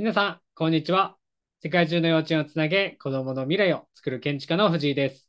[0.00, 1.18] 皆さん、こんにちは。
[1.62, 5.28] 世界中の幼稚園をつなげ、子供の未来を作る建築家の藤井です。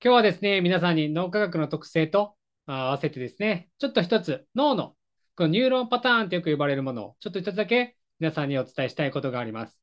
[0.00, 4.94] 今日はですね、皆さんに脳科学の特性と合わせてですね、ちょっと一つ脳の
[5.34, 9.82] このニューロンパターンとよく呼ばれるものをちょっと一つだけ皆さんにお伝えしたいことがあります。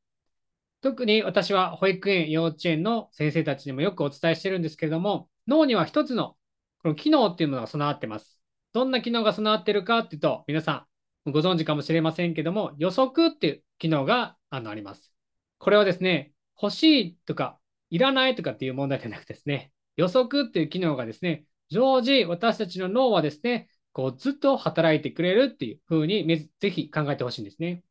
[0.80, 6.38] 特に私は保育園、幼稚園の先生たちにもよくお伝えしてるんですけれども、脳には一つの
[6.82, 8.40] この機能っていうものが備わってます。
[8.72, 10.88] どんな機能が備わってるかっていうと、皆さ
[11.26, 15.12] んご存知かもしれませんけども、予測っていう機能があのあります。
[15.58, 27.84] これはですね、欲しいとか、いらないとかっていう問題じゃなくてですね、予測っていう機能がですね、常時私たちの脳はですね、こうずっと働いてくれるっていう風にぜひ考えてほしいんですね。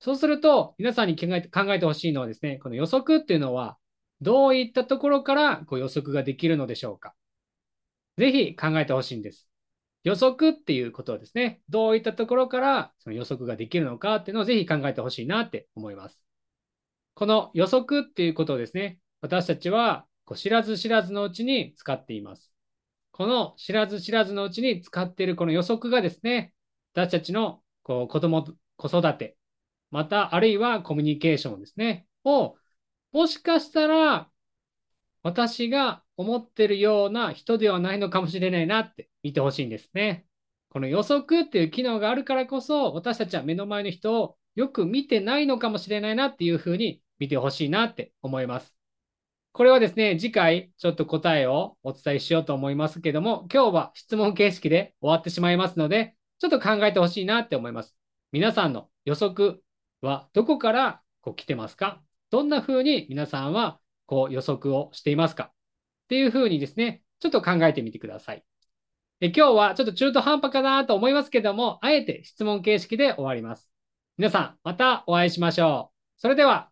[0.00, 3.78] そうすると、皆さんに考えて考えてほしいのはですね、この予測っていうのは、
[4.20, 7.14] どういったところからこう予測ができるのでしょうか。
[8.18, 9.48] ぜひ考えてほしいんです。
[10.04, 16.22] 予測っていうことはですね、どういったところからその予測ができるのかっていうのをぜひ考えてほしいなって思います。
[17.14, 22.52] この予測っていうことをですね、私たちはこう知らず知らずのうちに使っています。
[23.12, 26.52] この知らず知らずのうちに使っているこの予測がですね、
[26.94, 28.44] 私たちのこう子供、
[28.76, 29.36] 子育て、
[29.90, 32.56] またあるいはコミュニケーションですね、を
[33.12, 34.30] もしかしたら
[35.22, 40.24] 私が思ってるような人ではないのかもしれないなって見てほしいんですね。
[40.70, 48.74] この予測っていう機能があるからこそ、私たちは目の前の人をよく見てないのかもしれないなっていうふうに見てほしいなって思います。
[49.52, 57.94] これはですね、次回ちょっと答えをお伝えしようと思いますけども、今日は質問形式で終わってしまいますので、ちょっと考えてほしいなって思います。
[58.32, 59.62] 皆さんの予測
[60.00, 62.00] はどこからこう来てますか？
[62.30, 65.52] どんな風に皆さんはこう予測をしていますか？
[66.12, 68.44] っていうふうにですね、ちょっと考えてみてください。
[69.20, 73.70] で今日はちょっと中途半端かなと思いますけども、あえて質問形式で終わります。
[74.18, 76.20] 皆さん、またお会いしましょう。
[76.20, 76.71] それでは。